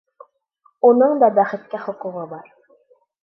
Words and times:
Уның 0.89 1.13
да 1.23 1.29
бәхеткә 1.37 1.83
хоҡуғы 1.83 2.25
бар. 2.35 2.49